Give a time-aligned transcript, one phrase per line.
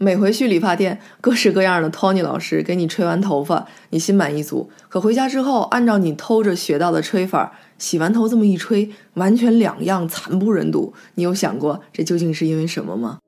[0.00, 4.70] 每回去理发店，各式各样的托尼老师给你吹完头发，你心满意足。
[4.88, 10.94] 可回家之后，按照你偷着学到的吹法，洗完头这么一吹，完全两样，惨不忍睹。
[11.16, 13.18] 你有想过这究竟是因为什么吗？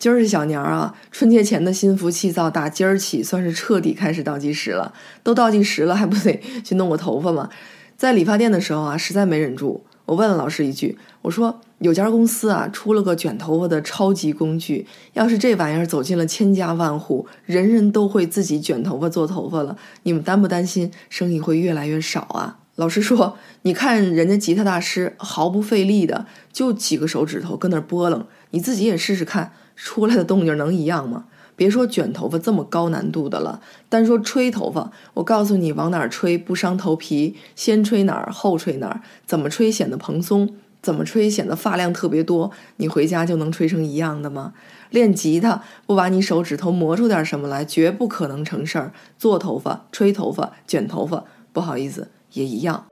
[0.00, 4.94] 今儿是小年儿啊，春节前的心浮气躁，打今儿起算是彻底开始倒计时了。
[5.22, 7.50] 都倒计时了，还不得去弄个头发吗？
[7.98, 29.52] 在理发店的时候啊，实在没忍住，我问了老师一句：“我说有家公司啊，出了个卷头发的超级工具，要是这玩意儿走进了千家万户，人人都会自己卷头发做头发了，你们担不担心生意会越来越少啊？”老师说：“你看人家吉他大师毫不费力的，就几个手指头跟那拨楞，你自己也试试看。”
[29.82, 31.24] 出来的动静能一样吗？
[31.56, 40.48] 别说卷头发这么高难度的了，单说吹头发，我告诉你往哪儿吹不伤头皮，先吹哪儿后吹哪儿，怎么吹显得蓬松，
[40.80, 44.54] 怎么吹显得发量特别多，你回家就能吹成一样的吗？
[44.88, 48.92] 练吉他不把你手指头磨出点什么来，绝不可能成事儿。
[49.18, 52.86] 做头发、吹头发、卷头发，不好意思，也一样。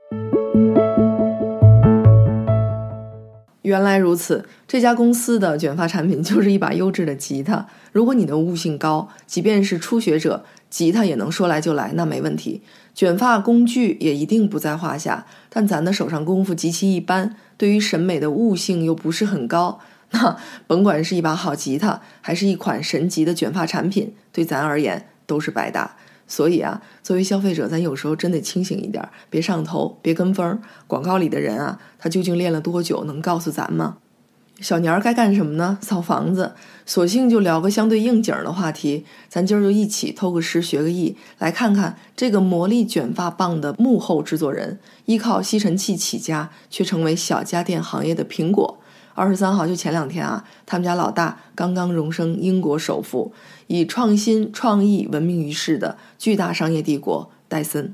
[3.69, 7.67] 原来如此，这家公司的卷发产品 就是一把优质的吉他。
[7.91, 12.61] 如果你的悟性高，即便是初学者，吉他也能说来就来，那没问题。
[12.95, 15.25] 卷发工具也一定不在话下。
[15.49, 19.79] 但咱的手上功夫极其一般，对于审美的悟性又不是很高，
[20.11, 20.35] 那
[20.67, 25.95] 甭管是一把好吉他，还是一款神级的卷发产品，对咱而言都是白搭。
[26.29, 30.61] 所以啊，作为消费者，咱有时候真得清醒一点，别上头，别跟风。
[30.87, 33.97] 广告里的人啊，他究竟练了多久，能告诉咱吗？
[34.61, 35.77] 小年儿该干什么呢？
[35.81, 36.53] 扫房子。
[36.85, 48.78] 索性就聊个相对应景的话题，咱今儿就一起偷个师学个艺，来看看这个魔力卷发棒的幕后制作人，依靠吸尘器起家，却成为小家电行业的苹果。
[49.19, 53.33] 二十三号就前两天啊，他们家老大刚刚荣升英国首富，
[53.67, 57.93] 以创新创意闻名于世的巨大商业帝国戴森。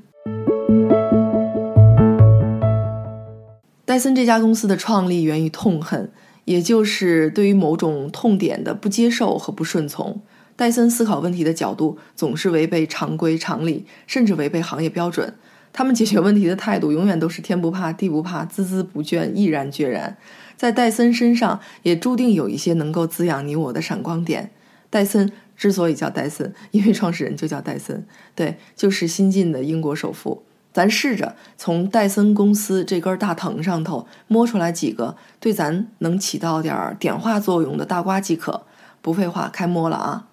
[3.84, 6.08] 戴森这家公司的创立源于痛恨，
[6.44, 10.20] 也就是对于某种痛点的不接受和不顺从。
[10.54, 15.34] 戴森思考问题的角度总是违背常规常理，甚至违背行业标准。
[15.72, 20.16] 他们解决问题的态度永远都是天不怕地不怕，孜孜不倦，毅然决然。
[20.56, 24.50] 在戴森身上也注定有一些能够滋养你我的闪光点。
[24.88, 30.42] 戴森之所以叫戴森，因为创始人就叫戴森，对，就是新晋的英国首富。
[30.72, 38.66] 咱试着从戴森公司这根大藤上头摸出来几个对咱能起到点儿点化作用的大瓜即可。
[39.00, 40.26] 不废话，开摸了啊！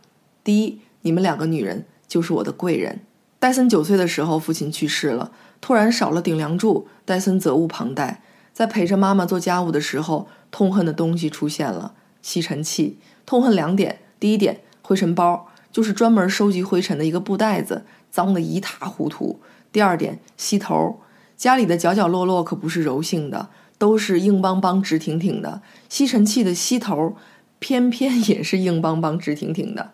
[0.43, 3.01] 第一，你们两个女人就是我的贵人。
[3.39, 8.21] 戴森九岁的时候，父亲去世了，突然少了顶梁柱，戴森责无旁贷。
[8.53, 12.99] 在陪着妈妈做家务的时候，痛恨的东西出现了吸尘器。
[13.25, 19.39] 痛恨两点：第一点，灰尘包，就是专门收集灰尘的一个布袋子，脏得一塌糊涂；
[19.71, 20.99] 第二点，吸头，
[21.35, 25.61] 家里的角角落落可不是柔性的，都是硬邦邦、直挺挺的。
[25.89, 27.15] 吸尘器的吸头，
[27.59, 29.91] 偏偏也是硬邦邦、直挺挺的。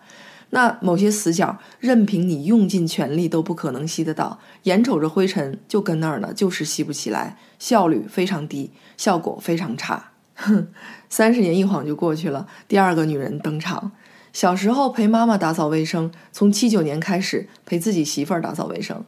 [0.49, 10.11] 那某些死角，任凭你用尽全力都不可能吸得到，眼瞅着灰尘就跟那儿呢，就是吸不起来，效率非常低，效果非常差。
[10.33, 10.69] 哼，
[11.09, 13.91] 三十年一晃就过去了，第二个女人登场。
[14.33, 19.03] 小时候陪妈妈打扫卫生，从七九年开始陪自己媳妇儿打扫卫生。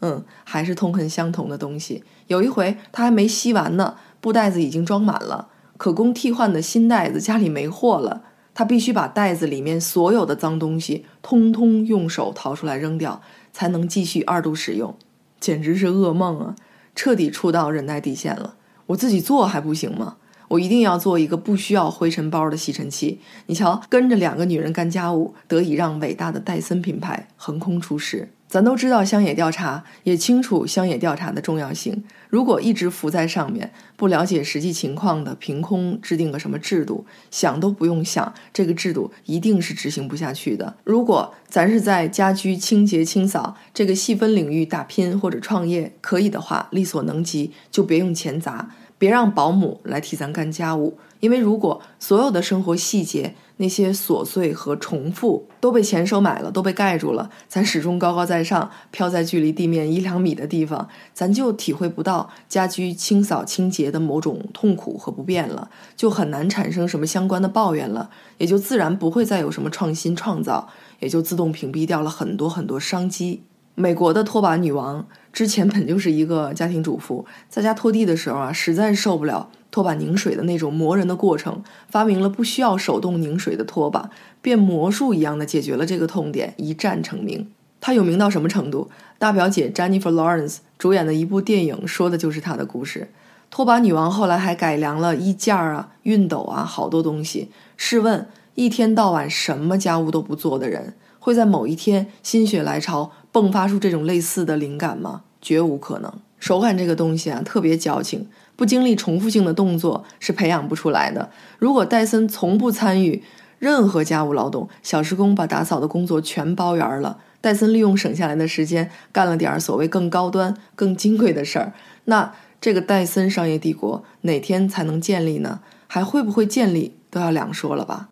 [0.00, 2.04] 嗯，还是痛恨相同的东西。
[2.26, 8.22] 有一回她还没吸完呢，布袋子已经装满了，可供替换的新袋子家里没货了。
[8.56, 13.20] 他必须把袋子里面所有的脏东西通通用手掏出来扔掉，
[13.52, 14.94] 才能继续二度使用，
[15.40, 16.54] 简直是噩梦啊！
[16.94, 18.56] 彻底触到忍耐底线了。
[18.86, 20.16] 我自己做还不行吗？
[20.48, 23.18] 我一定要做一个不需要灰尘包的吸尘器。
[23.46, 28.30] 你瞧，跟着两个女人干家务，得以让伟大的戴森品牌横空出世。
[28.54, 32.04] 咱都知道乡野调查，也清楚乡野调查的重要性。
[32.28, 40.72] 如果一直浮在上面，不了解实际情况的，凭空制定个什么制度，想都不用想，这个制度一定是执行不下去的。
[40.84, 50.98] 如果咱是在家居清洁清扫这个细分领域打拼或者创业，可以的话，力所能及，就别用钱砸，别让保姆来替咱干家务。
[51.20, 70.68] 因为如果所有的生活细节，那些琐碎和重复都被钱收买了，都被盖住了，咱始终高高在上，飘在距离地面一两米的地方，咱就体会不到家居清扫清洁的某种痛苦和不便了，就很难产生什么相关的抱怨了，也就自然不会再有什么创新创造，
[70.98, 73.44] 也就自动屏蔽掉了很多很多商机。
[73.74, 84.10] 美国的拖把女王之前本就是一个家庭主妇， 在家拖地的时候啊，实在受不了拖把拧水的那种磨人的过程，发明了不需要手动拧水的拖把，
[84.40, 87.48] 变魔术一样的解决了这个痛点，一战成名。
[87.80, 88.88] 她有名到什么程度？
[89.18, 93.10] 大表姐 Jennifer Lawrence 主演的一部电影说的就是她的故事。
[93.50, 97.50] 拖把女王后来还改良了衣架啊、熨斗啊，好多东西。
[97.76, 105.22] 试问，一天到晚什么家务都不做的人，会在某一天心血来潮迸发出这种类似的灵感吗？
[105.42, 106.12] 绝无可能。
[106.38, 111.30] 手感这个东西啊，特别矫情，不经历重复性的动作是培养不出来的。
[111.58, 113.24] 如果戴森从不参与
[113.58, 117.18] 任何家务劳动，小时工把打扫的工作全包圆了。
[117.40, 121.72] 戴森利用省下来的时间干了点所谓更高端、更金贵的事儿，
[122.04, 125.60] 那这个戴森商业帝国哪天才能建立呢？
[125.88, 128.08] 还会不会建立都要两说了吧。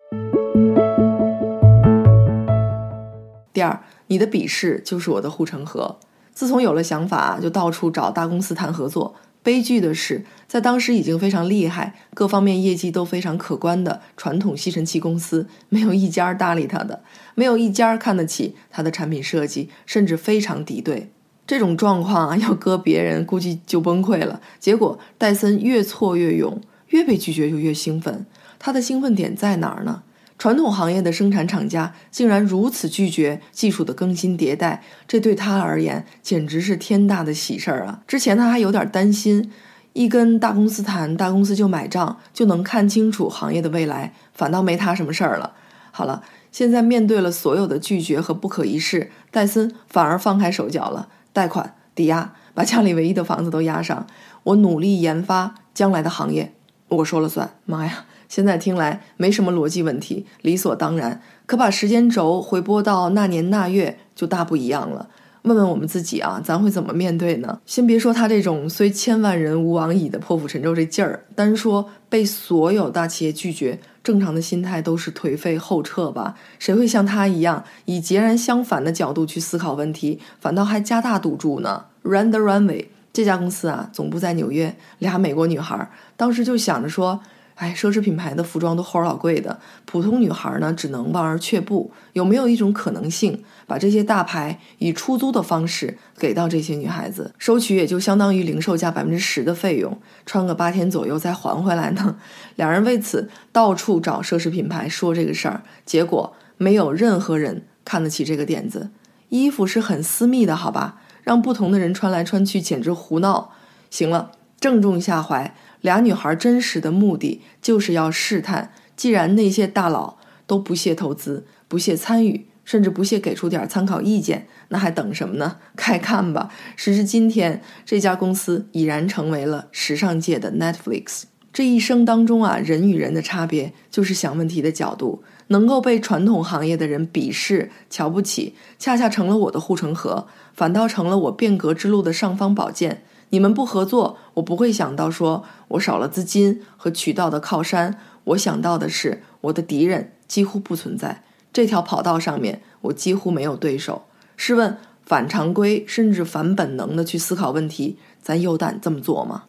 [3.53, 3.83] 第二，
[4.13, 5.99] 你的鄙视就是我的护城河。
[6.35, 9.15] 自从有了想法，就到处找大公司谈合作。
[9.43, 17.03] 悲剧的是，在当时已经非常厉害、各方面业绩都非常可观的传统吸尘器公司，没有一家搭理他的，
[17.35, 21.11] 没有一家看得起他的产品设计，甚至非常敌对。
[21.47, 24.43] 这种状况啊，要搁别人估计就崩溃了。
[24.61, 28.27] 结果戴森越挫越勇，越被拒绝就越兴奋。
[28.59, 30.03] 他的兴奋点在哪儿呢？
[30.39, 38.03] 传统行业的生产厂家竟然如此拒绝技术的更新迭代，这对他而言简直是天大的喜事儿啊！
[38.09, 39.53] 之前他还有点担心，
[39.93, 45.53] 一跟大公司谈，大公司就买账，就能看清楚行业的未来，反倒没他什么事儿了。
[45.93, 54.07] 好了，现在面对了所有的拒绝和不可一世，戴森反而放开手脚了，贷款、抵押，把家里唯一的房子都押上，
[54.43, 56.53] 我努力研发将来的行业，
[56.89, 57.51] 我说了算。
[57.65, 58.07] 妈呀！
[58.33, 61.21] 现在听来没什么逻辑问题，理所当然。
[61.45, 65.11] 可把时间轴回拨到那年那月，就大不一样了。
[65.43, 67.61] 问问我们自己啊，咱会怎么面对呢？
[67.67, 76.35] 先别说他这种虽千万人吾往矣的破釜沉舟这劲儿，单说被所有大企业拒绝，正常的心态都是颓废后撤吧？
[76.59, 87.21] 谁会像他一样，以截然相反的角度去思考问题，反倒还加大赌注呢？Run the runway 这家公司啊，总部在纽约，俩美国女孩当时就想着说。
[87.57, 91.93] 哎，奢侈品牌的服装都齁老贵的，普通女孩儿呢只能望而却步。
[92.13, 99.97] 有没有一种可能性，把这些大牌以出租的方式给到这些女孩子，收取也就相当于零售价百分之十的费用，
[100.27, 102.17] 穿个八天左右再还回来呢？
[102.57, 108.91] 两人为此到处找奢侈品牌说这个事儿，结果没有任何人看得起这个点子。
[109.29, 111.01] 衣服是很私密的，好吧？
[111.23, 113.53] 让不同的人穿来穿去，简直胡闹。
[113.89, 115.55] 行了，正中下怀。
[115.83, 125.59] 俩女孩真实的目的就是要试探，既然那些大佬都不屑投资、不屑参与，甚至不屑给出点参考意见，那还等什么呢？
[125.77, 126.49] 开看吧！
[126.77, 131.25] 时至今天，这家公司已然成为了时尚界的 Netflix。
[131.53, 135.23] 这一生当中啊，人与人的差别就是想问题的角度。
[135.49, 143.03] 能够被传统行业的人鄙视、瞧不起，恰恰成了我的护城河，反倒成了我变革之路的尚方宝剑。
[143.29, 147.99] 你们不合作，我不会想到说我少了资金和渠道的靠山。
[148.25, 151.23] 我想到的是，我的敌人几乎不存在。
[151.53, 154.07] 这条跑道上面，我几乎没有对手。
[154.37, 159.45] 试问，反常规甚至反本能的去思考问题，咱有胆这么做吗？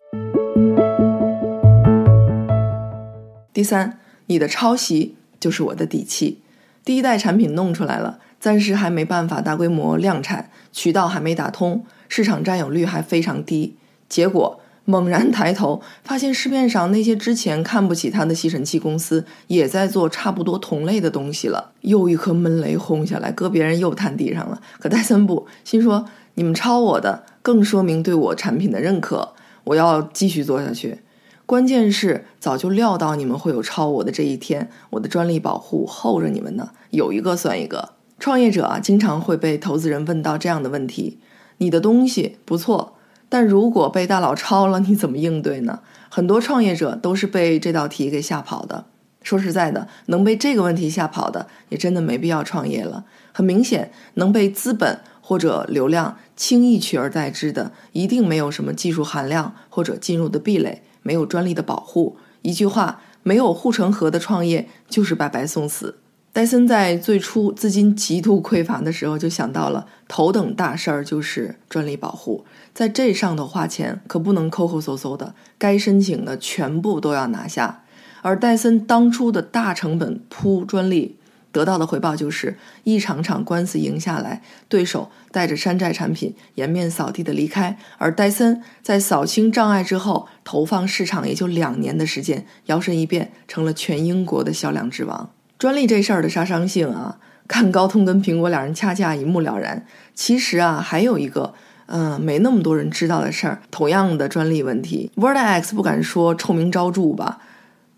[3.54, 6.42] 第三，你的抄袭就是我的底气。
[6.84, 11.86] 第一代产品弄出来了，暂时还没办法大规模量产，渠道还没打通。
[12.10, 13.78] 市场占有率还非常低，
[14.10, 21.72] 结果猛然抬头，发现市面上那些之前看不起他的吸尘器公司，也在做差不多同类的东西了。
[21.82, 24.62] 又一颗闷雷轰下来，搁别人又摊地上了。
[24.80, 31.00] 可戴森不，心说你们抄我的，更说明对我产品的认可，我要继续做下去。
[31.46, 37.90] 关键是早就料到你们会有抄我的这一天，我的专利保护候着你们呢，有一个算一个。
[38.20, 41.20] 创业者啊，经常会被投资人问到这样的问题。
[41.58, 42.93] 你的东西不错，
[43.34, 45.80] 但如果被大佬抄了，你怎么应对呢？
[46.08, 48.86] 很多创业者都是被这道题给吓跑的。
[49.24, 53.06] 说实在的，能被这个问题吓跑的，也真的没必要创业了。
[53.32, 62.18] 很明显，能被资本或者流量轻易取而代之的，一定没有什么技术含量或者进入的壁垒，没有专利的保护。
[62.44, 65.98] 一句话，没有护城河的创业就是白白送死。
[66.34, 77.84] 戴森在最初资金极度匮乏的时候，就想到了头等大事儿就是专利保护，在这上头花钱可不能抠抠搜搜的，该申请的全部都要拿下。
[78.24, 81.18] 而戴森当初的大成本铺专利，
[81.52, 95.30] 得到的回报就是一场场官司赢下来，对手带着山寨产品颜面扫地的离开，而戴森在扫清障碍之后，投放市场也就两年的时间，摇身一变成了全英国的销量之王。
[95.58, 99.86] 专利这事儿的杀伤性啊， 看高通跟苹果两人掐架一目了然。
[100.14, 101.54] 其实啊，还有一个
[101.88, 107.40] 嗯没那么多人知道的事儿，同样的专利问题，WordX 不敢说臭名昭著吧。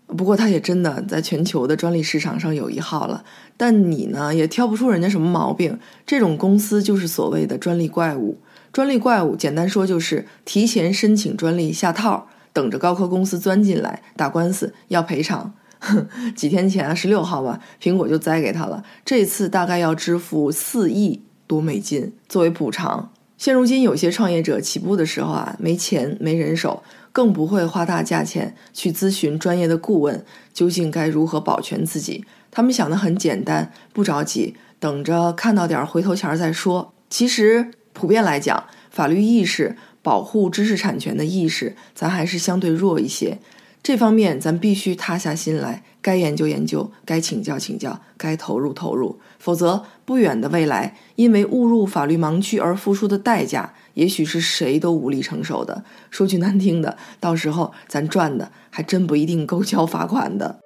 [0.06, 3.24] 不过，它也真的在全球的专利市场上有一号了。
[3.56, 5.80] 但你呢，也挑不出人家什么毛病。
[6.06, 8.38] 这种公司就是所谓的专利怪物。
[8.72, 15.52] 专利怪物，简单说就是提前申请专利下套，等着高科公司钻进来打官司要赔偿。
[16.34, 18.82] 几天前，十六号吧，苹果就栽给他了。
[19.04, 23.12] 这次大概要支付四亿多美金作为补偿。
[23.36, 26.82] 现如今，有些创业者起步的时候啊，没钱没人手。
[27.12, 32.26] 更不会花大价钱去咨询专业的顾问，究竟该如何保全自己？
[32.50, 36.92] 他们想的很简单，不着急，等着看到点回头钱再说。
[37.08, 43.38] 其实普遍来讲，法律意识、保护知识产权的意识，咱还是相对弱一些。
[43.86, 49.20] 这方面咱必须塌下心来，该研究研究，该请教请教，该投入投入。
[49.38, 53.74] 否则，不远的未来，因为误入法律盲区而付出的代价。
[53.94, 55.84] 也许是谁都无力承受的。
[56.10, 60.58] 说句难听的，到时候咱赚的还真不一定够交罚款的。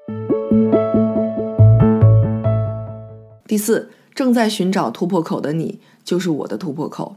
[3.47, 7.17] 第四，正在寻找突破口的你，就是我的突破口。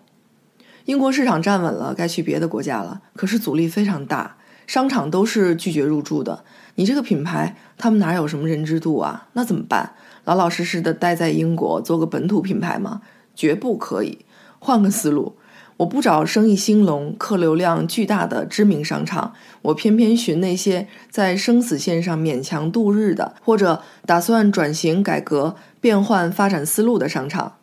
[0.84, 3.04] 英国市场站稳了，该去别的国家了。
[3.16, 4.36] 可是阻力非常大，
[4.68, 6.44] 商场都是拒绝入驻的。
[6.76, 9.28] 你这个品牌，他们哪有什么认知度啊？
[9.34, 9.94] 那怎么办？
[10.26, 13.02] 老老实实的待在英国，做个本土品牌吗？
[13.36, 14.20] 绝不可以。
[14.60, 15.36] 换个思路。
[15.78, 27.56] 我不找生意兴隆、客流量巨大的知名商场，我偏偏寻那些在生死线上勉强度日的，或者打算转型改革、变换发展思路的商场。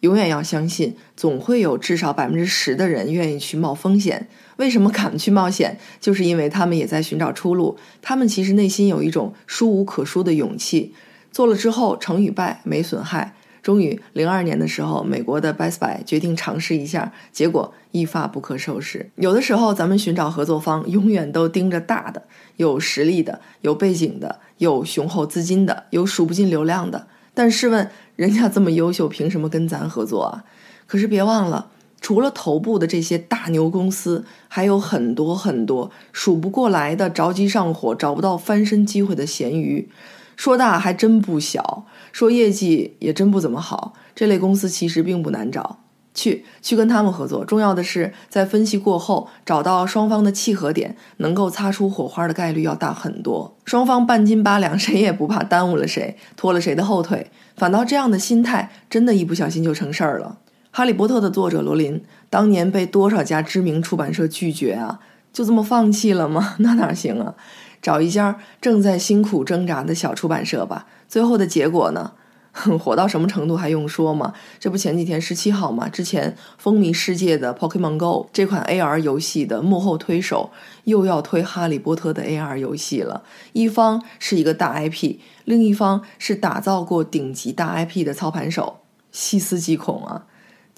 [0.00, 4.28] 永远要相信，总会有至少百分之十的人愿意去冒风险。
[4.60, 5.78] 为什么 敢去冒险？
[6.00, 7.78] 就是因为他们也在寻找出路。
[8.02, 10.94] 他们其实内心有一种输无可输的勇气，
[11.32, 13.34] 做了之后成与败没损害。
[13.62, 19.10] 终于，零二年的时候，美国的 Best Buy 决定尝试一下，结果一发不可收拾。
[19.16, 22.22] 有的时候，咱们寻找合作方，永远都盯着大的、
[22.56, 27.06] 有实力的、有背景的、有雄厚资金的、有数不尽流量的。
[27.34, 30.44] 但试问，人家这么优秀，凭什么跟咱合作啊？
[30.86, 39.88] 可是别忘了，除了头部的这些大牛公司，还有很多很多数不过来的着急上火、找不到翻身机会的咸鱼。
[40.36, 43.92] 说大还真不小，说业绩也真不怎么好。
[44.14, 45.80] 这类公司其实并不难找，
[46.14, 47.44] 去去跟他们合作。
[47.44, 53.54] 重要的是，在分析过后找到双方的契合点，能够擦出火花的概率要大很多。
[53.66, 57.30] 双方半斤八两，谁也不怕耽误了谁，拖了谁的后腿。
[57.54, 60.38] 反倒这样的心态，真的一不小心就成事儿了。
[60.72, 65.00] 《哈利波特》的作者罗琳，当年被多少家知名出版社拒绝啊？
[65.32, 66.54] 就这么放弃了吗？
[66.60, 67.34] 那哪行啊？
[67.82, 70.86] 找一家正在辛苦挣扎的小出版社吧。
[71.08, 72.12] 最后的结果呢？
[72.80, 74.32] 火到什么程度还用说吗？
[74.58, 75.88] 这不前几天十七号吗？
[75.88, 80.50] 之前风靡世界的 Pokemon Go 这款 AR 游戏的幕后推手
[80.84, 83.22] 又要推《哈利波特》的 AR 游戏了。
[83.52, 88.78] 一方是一个大 IP，另一方是打造过顶级大 IP 的操盘手，
[89.12, 90.26] 细思极恐啊！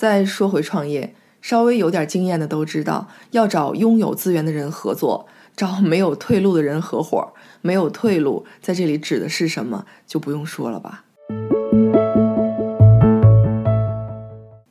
[0.02, 5.28] 再说回创业，稍微有点经验的都知道，要找拥有资源的人合作。
[5.54, 11.04] 找没有退路的人合伙，没有退路，在这里指的是什么，就不用说了吧。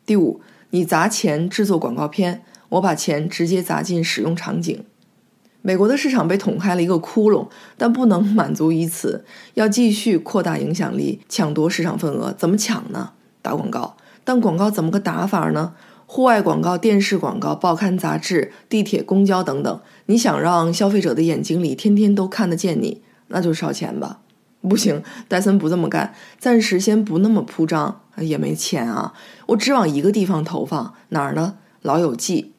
[0.05, 4.83] 第五，你砸钱制作广告片，我把钱直接砸进使用场景。
[5.61, 7.47] 美国的市场被捅开了一个窟窿，
[7.77, 9.23] 但不能满足于此，
[9.53, 12.33] 要继续扩大影响力，抢夺市场份额。
[12.33, 13.13] 怎么抢呢？
[13.41, 13.95] 打广告。
[14.23, 15.73] 但广告怎么个打法呢？
[16.05, 24.19] 户外广告、电视广告、报刊杂志、地铁、公交等等，你想让消费者的眼睛里天天都看得见你，那就烧钱吧。
[24.61, 29.13] 不行，戴森不这么干，暂时先不那么铺张，也没钱啊。
[29.47, 31.55] 我只往一个地方投放，哪儿呢？
[31.81, 32.51] 老友记。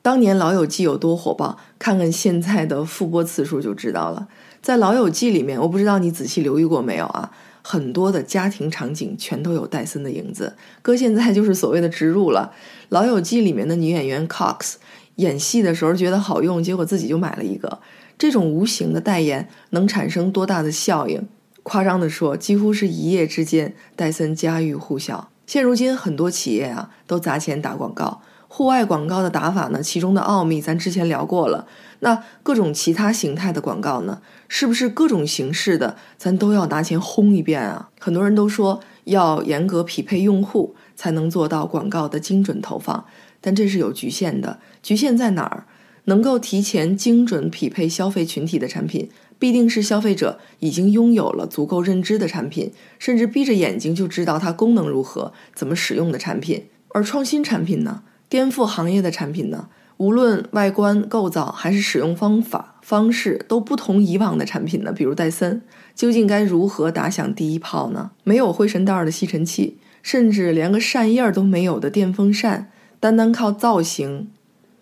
[0.00, 4.28] 当年老友记有多火爆，看看现在的复播次数就知道了。
[4.62, 7.32] 在老友记里面，我不知道你仔细留意过没有啊？
[7.62, 12.52] 很多的家庭场景全都有戴森的影子，搁现在就是所谓的植入了。
[12.88, 14.74] 《老友记》里面的女演员 Cox
[15.16, 17.78] 演戏的时候觉得好用，结果自己就买了一个。
[18.18, 21.26] 这种无形的代言能产生多大的效应？
[21.62, 25.30] 夸张的说，几乎是一夜之间，戴森家喻户晓。
[25.46, 31.66] 现如今很多企业啊都砸钱打广告，户外广告的打法呢，其中的奥秘咱之前聊过了。
[32.04, 34.20] 那各种其他形态的广告呢？
[34.48, 37.90] 是不是各种形式的，咱都要拿钱轰一遍啊？
[38.00, 43.04] 很多人都说要严格匹配用户，才能做到广告的精准投放。
[43.40, 45.66] 但这是有局限的，局限在哪儿？
[46.06, 56.66] 能够提前精准匹配消费群体的产品，必定是消费者已经拥有了足够认知的产品，甚至闭着眼睛就知道它功能如何、怎么使用的产品。
[56.88, 58.02] 而创新产品呢？
[58.28, 59.68] 颠覆行业的产品呢？
[60.02, 64.92] 无论外观构造还是使用方法方式，都不同以往的产品呢。
[64.92, 65.62] 比如戴森，
[65.94, 68.10] 究竟该如何打响第一炮呢？
[68.24, 74.28] 没有灰尘袋的吸尘器，甚至连个扇叶都没有的电风扇，单单靠造型。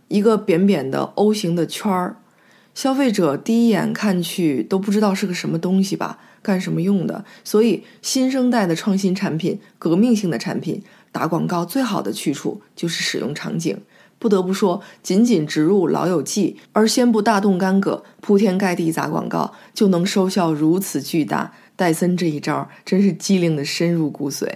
[0.09, 2.17] 一个扁扁的 O 型的圈儿，
[2.75, 6.19] 消费者第一眼看去都不知道是个什么东西吧？
[6.41, 7.27] 干什么用的？
[7.45, 13.77] 所以新生代的创新产品、革命性的产品打广告最好的去处就是使用场景。
[14.21, 24.47] 不得不说，仅仅植入《老友记》而先不大动干戈、铺天盖地砸广告，就能收效如此巨大，戴森这一招真是机灵的深入骨髓。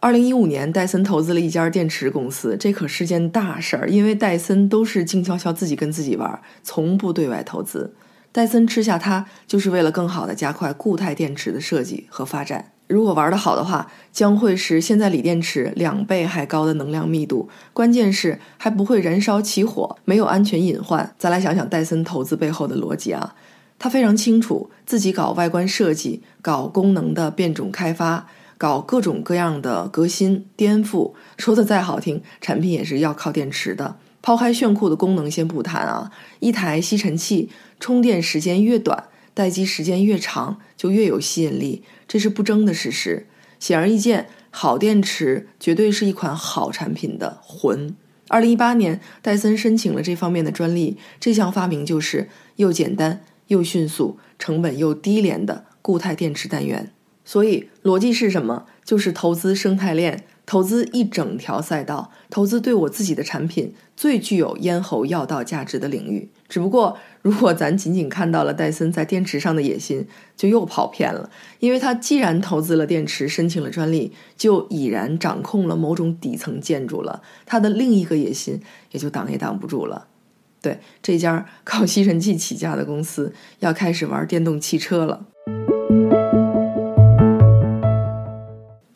[0.00, 3.88] 二零一五年，戴森投资了一家电池公司，这可是件大事儿。
[3.88, 7.94] 因为戴森都是静悄悄自己跟自己玩，从不对外投资。
[8.32, 12.73] 戴森吃下它，就是为了更好的加快固态电池的设计和发展。
[12.86, 21.14] 如果玩得好的话，将会是现在锂电池两倍还高的能量密度，关键是还不会燃烧起火，没有安全隐患。
[21.18, 23.34] 再来想想戴森投资背后的逻辑啊，
[23.78, 28.26] 他非常清楚，自己搞外观设计，搞功能的变种开发。
[28.56, 33.96] 搞各种各样的革新颠覆，说的再好听，产品也是要靠电池的。
[34.22, 37.50] 抛开炫酷的功能先不谈啊，一台吸尘器
[37.80, 43.26] 充电时间越短，待机时间越长，就越有吸引力，这是不争的事实。
[43.58, 47.96] 显而易见，好电池绝对是一款好产品的魂。
[48.28, 56.90] 二零一八年，戴森申请了这方面的专利，这项发明就是又简单又迅速、成本又低廉的固态电池单元。
[57.24, 58.66] 所以逻辑是什么？
[58.84, 66.28] 就是投资生态链，投资一整条赛道，投资对我自己的产品最具有咽喉要道价值的领域。
[66.48, 71.30] 只不过，如果咱仅仅看到了戴森在电池上的野心，就又跑偏了。
[71.58, 77.22] 因为他既然投资了电池，申请了专利，就已然掌控了某种底层建筑了。
[77.46, 78.60] 他的另一个野心
[78.92, 80.06] 也就挡也挡不住了。
[80.60, 85.26] 对，这家靠吸尘器起家的公司要开始玩电动汽车了。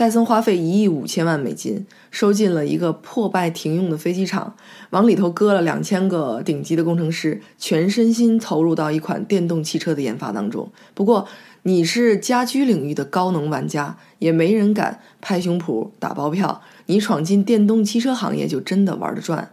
[0.09, 4.55] 戴森花费一亿五千万美金收进了一个破败停用的飞机场，
[4.89, 10.67] 往里头搁了两千个顶级的工程师，全身心投入到一款电动汽车的研发当中。
[10.95, 11.29] 不过，
[11.65, 19.51] 你是家居领域的高能玩家，也没人敢拍胸脯打包票，你闯进电动汽车行业就真的玩得转。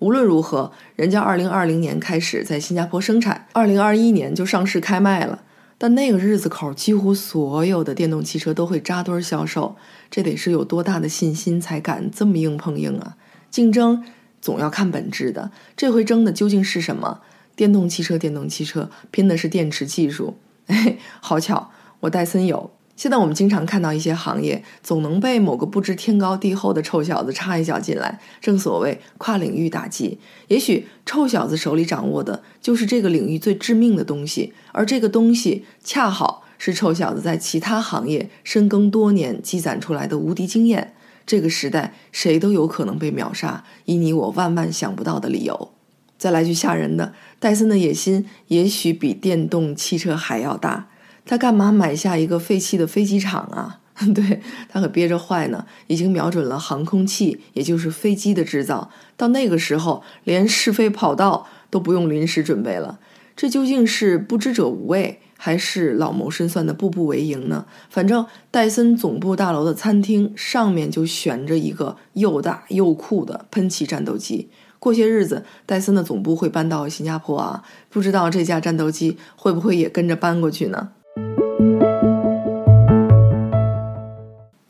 [0.00, 5.40] 无论如何，人家二零二零年开始在新加坡生产，二零二一年就上市开卖了。
[5.76, 9.76] 但那个日子口，几乎所有的电动汽车都会扎堆销售，
[10.10, 13.16] 这得是有多大的信心才敢这么硬碰硬啊？
[13.50, 14.04] 竞争
[14.40, 17.20] 总要看本质的，这回争的究竟是什么？
[17.56, 20.38] 电动汽车，电动汽车，拼的是电池技术。
[20.66, 22.70] 哎，好巧，我戴森有。
[22.96, 28.20] 现在我们经常看到一些行业，总能被某个不知天高地厚的臭小子插一脚进来。
[28.40, 40.94] 正所谓跨领域打击，也许臭小子手里掌握的就是这个领域最致命的东西，而这个东西恰好是臭小子在其他行业深耕多年积攒出来的无敌经验。
[41.26, 45.72] 这个时代，谁都有可能被秒杀，以你我万万想不到的理由。
[46.16, 50.88] 再来句吓人的，戴森的野心也许比电动汽车还要大。
[51.26, 53.80] 他干嘛买下一个废弃的飞机场啊？
[54.12, 58.90] 对他可憋着坏呢，已经瞄准了航空器，也就是飞机的制造。
[59.16, 62.98] 到那个时候，连试飞跑道都不用临时准备了。
[63.36, 67.66] 这究竟是不知者无畏，还是老谋深算的步步为营呢？
[67.88, 74.50] 反正戴森总部大楼的餐厅上面就悬着一个又大又酷的喷气战斗机。
[74.80, 80.90] 过些日子，戴森的总部会搬到新加坡啊，不知道这架战斗机会不会也跟着搬过去呢？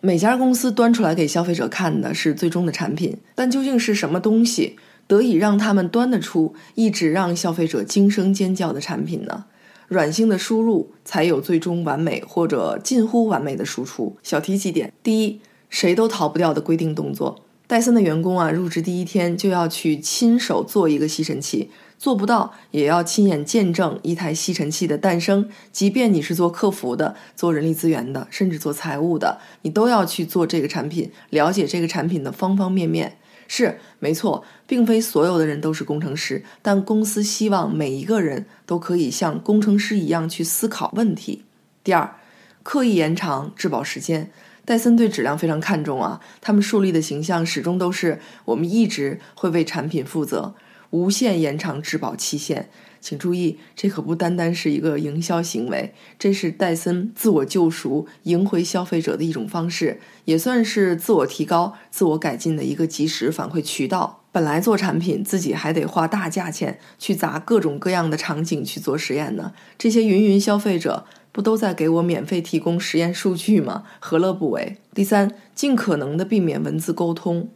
[0.01, 4.77] 每家公司端出来给消费者看的是最终的产品，但究竟是什么东西
[5.07, 9.47] 得以让他们端得出一直让消费者惊声尖叫的产品呢？
[9.89, 14.17] 软性的输入才有最终完美或者近乎完美的输出。
[14.23, 17.41] 小提几点：第一，谁都逃不掉的规定动作。
[17.67, 21.71] 戴森的员工啊，入职第一天就要去亲手做一个吸尘器。
[21.99, 25.49] 做不到，也要亲眼见证一台吸尘器的诞生。
[25.73, 33.17] 即便你是做客服的、做人力资源的，甚至做财务的，你都要去做这个产品，了解这个产品的方方面面。
[33.47, 41.45] 是没错，并非所有的人都是工程师，但公司希望每一个人都可以像工程师一样去思考问题。
[41.85, 42.17] 第二，
[42.63, 44.31] 刻意延长质保时间。
[44.65, 50.55] 戴森对质量非常看重啊，他们树立的形象始终都是我们一直会为产品负责，
[50.95, 52.69] 无限延长质保期限。
[53.01, 64.21] 请注意，这可不单单是一个营销行为，这是戴森自我救赎、赢回消费者的一种方式，也算是自我提高、自我改进的一个及时反馈渠道。
[64.33, 71.05] 本来做产品自己还得花大价钱去砸各种各样的场景去做实验呢，这些云云消费者。
[71.31, 73.83] 不都在给我免费提供实验数据吗？
[73.99, 74.77] 何乐不为？
[74.95, 77.49] 第三，尽可能的避免文字沟通，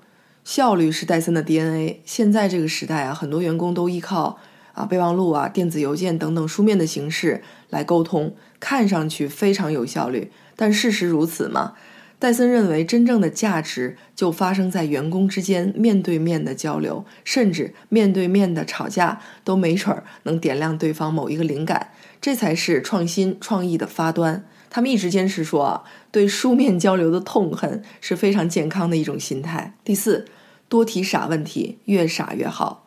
[0.48, 2.00] 效率是戴森的 DNA。
[2.06, 4.38] 现在这个时代啊，很多员工都依靠
[4.72, 11.74] 啊备忘录啊、电子邮件等等书面的形式来沟通，看上去非常有效率，但事实如此吗？
[12.18, 21.90] 戴森认为，真正的价值就发生在员工之间面对面的交流，甚至面对面的吵架都没准儿能点亮对方某一个灵感。
[22.22, 24.46] 这才是创新创意的发端。
[24.70, 29.74] 他们一直坚持说啊，对书面交流的痛恨是非常健康的一种心态。
[29.84, 30.26] 第四，
[30.68, 32.84] 多提傻问题，越傻越好。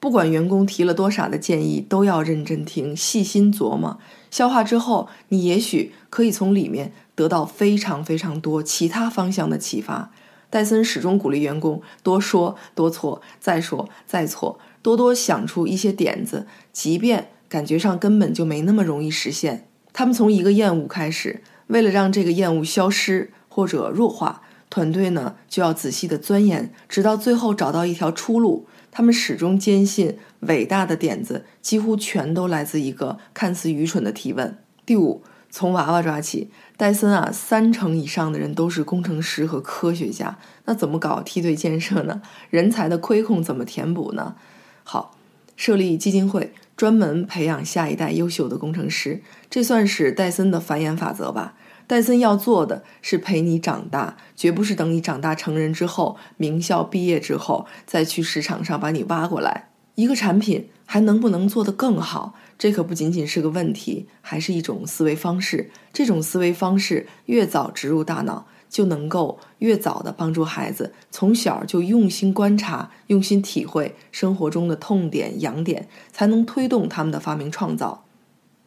[0.00, 3.98] 不管员工提了多傻的建议，都要认真听，细心琢磨，
[4.30, 10.10] 消化之后，你也许可以从里面得到非常非常多其他方向的启发。
[10.50, 17.28] 戴森始终鼓励员工多说多错，再说再错，多多想出一些点子，即便。
[17.46, 19.68] 感觉上根本就没那么容易实现。
[19.92, 24.42] 他们从一个厌恶开始，为了让这个厌恶消失或者弱化，
[24.74, 28.66] 团队呢就要仔细的钻研，直到最后找到一条出路。
[28.90, 34.58] 他们始终坚信，伟大的点子几乎全都来自一个看似愚蠢的提问。
[34.84, 36.50] 第五，从娃娃抓起。
[36.76, 42.20] 戴森啊，三成以上的人都是工程师和科学家，那怎么搞梯队建设呢？
[42.50, 44.34] 人才的亏空怎么填补呢？
[44.82, 45.16] 好，
[45.54, 46.52] 设立基金会。
[46.76, 51.54] 专门培养下一代优秀的工程师，这算是戴森的繁衍法则吧？
[51.86, 59.68] 戴森要做的是陪你长大，绝不是等你长大成人之后，名校毕业之后再去市场上把你挖过来。
[59.94, 65.70] 一个产品还能不能做得更好，这可不仅仅是个问题，还是一种思维方式。
[65.92, 68.46] 这种思维方式越早植入大脑。
[68.66, 78.04] 就能够越早的帮助孩子从小就用心观察、用心体会生活中的痛点、痒点，才能推动他们的发明创造。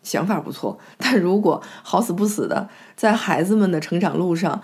[0.07, 4.61] 想法不错，但如果好死不死的在孩子们的成长路上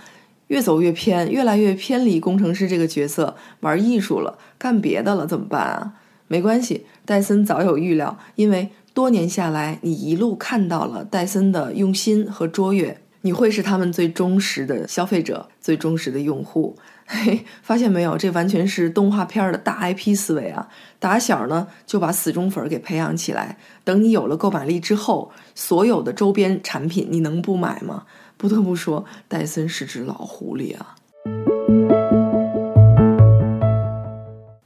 [0.47, 5.93] 越走越偏，越来越偏离工程师这个角色，玩艺术了，干别的了，怎么办啊？
[6.27, 12.97] 没关系，戴森早有预料，因为多年下来，你一路看到了戴森的用心和卓越。
[13.25, 16.75] 你会是他们最忠实的消费者，最忠实的用户。
[17.13, 18.17] 嘿， 发现没有？
[18.17, 20.67] 这完全是动画片的大 IP 思维啊！
[20.99, 28.05] 打小呢就把死忠粉给培养起来，等你有了购买力之后，所有的周边产品你能不买吗？
[28.35, 30.95] 不得不说，戴森是只老狐狸啊！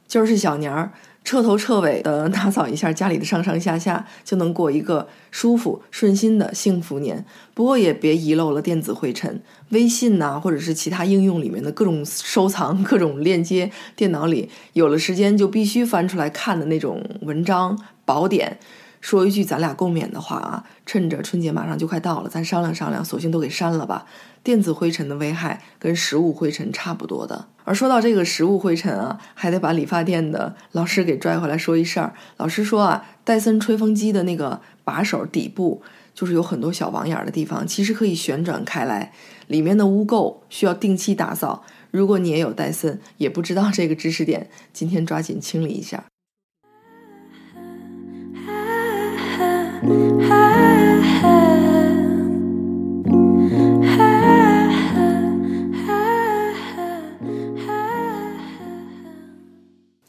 [0.08, 0.94] 今儿是小年儿。
[1.28, 7.26] 彻头彻尾的打扫一下家里的上上下下，就能过一个舒服顺心的幸福年。
[7.54, 18.58] 不过也别遗漏了电子灰尘，微信呐，或者是其他应用里面的各种收藏、 各种链接，电脑里有了时间就必须翻出来看的那种文章宝典。
[19.02, 24.06] 说一句咱俩共勉的话啊，趁着春节马上就快到了，咱商量商量，索性都给删了吧。
[24.44, 27.48] 电子灰尘的危害跟食物灰尘差不多的。
[27.64, 32.14] 而说到这个食物灰尘啊，还得把理发店的老师给拽回来说一事儿。
[32.38, 35.82] 老师说啊，戴森吹风机的那个把手底部
[36.14, 39.12] 就是有很多小网眼的地方，其实可以旋转开来，
[39.48, 41.64] 里面的污垢需要定期打扫。
[41.92, 46.06] 如果你也有戴森，也不知道这个知识点，今天抓紧清理一下。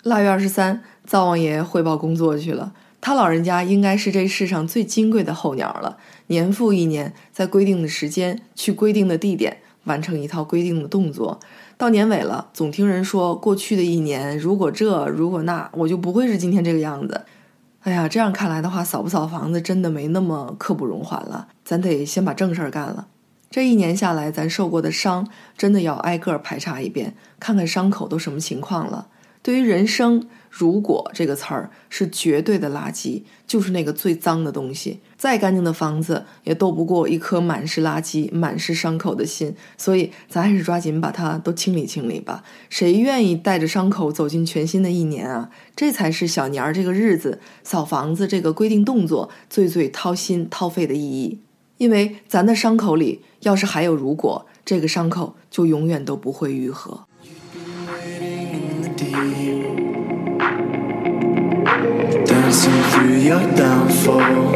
[0.09, 2.73] 腊月二十三，灶王爷汇报工作去了。
[2.99, 11.39] 他老人家应该是这世上最金贵的候鸟了，年复一年，在规定的时间去规定的地点完成一套规定的动作。
[11.77, 17.27] 到年尾了，总听人说过去的一年，如果这如果那，我就不会是今天这个样子。
[17.83, 21.49] 哎呀，这样看来的话，扫不扫房子真的没那么刻不容缓了。
[21.67, 23.09] 咱得先把正事儿干了。
[23.51, 29.09] 这一年下来，咱受过的伤，真的要挨个排查一遍，看看伤口都什么情况了。
[29.49, 35.01] 对于人生如果这个词儿是绝对的垃圾就是那个最脏的东西。
[35.17, 42.45] 再干净的房子也斗不过一颗满是垃圾满是伤口的心所以咱还是抓紧把它都清理清理吧。
[42.69, 45.49] 谁愿意带着伤口走进全新的一年啊？
[45.75, 51.39] 这才是小年儿这个日子扫房子这个规定动作最最掏心掏肺的意义。
[51.79, 57.08] 因为咱的伤口里要是还有如果这个伤口就永远都不会愈合。
[62.25, 64.53] Dancing through your downfall.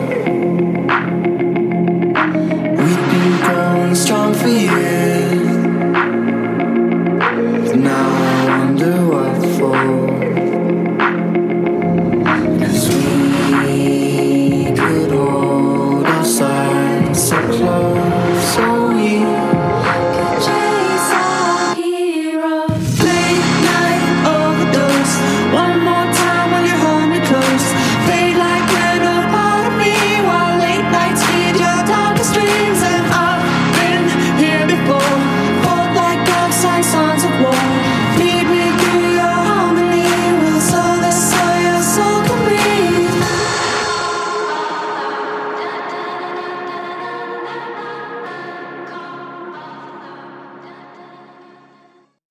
[2.78, 5.01] We've been growing strong for years.